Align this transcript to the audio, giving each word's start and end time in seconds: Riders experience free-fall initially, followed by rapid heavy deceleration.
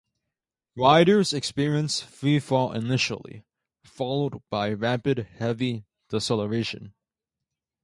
Riders 0.75 1.31
experience 1.31 2.01
free-fall 2.01 2.71
initially, 2.73 3.45
followed 3.83 4.41
by 4.49 4.73
rapid 4.73 5.19
heavy 5.37 5.85
deceleration. 6.09 6.95